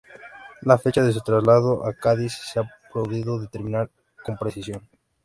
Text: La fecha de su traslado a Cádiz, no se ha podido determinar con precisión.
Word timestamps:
La 0.61 0.79
fecha 0.79 1.03
de 1.03 1.13
su 1.13 1.21
traslado 1.21 1.85
a 1.85 1.93
Cádiz, 1.93 2.33
no 2.33 2.51
se 2.51 2.59
ha 2.67 2.71
podido 2.91 3.39
determinar 3.39 3.91
con 4.25 4.35
precisión. 4.35 4.89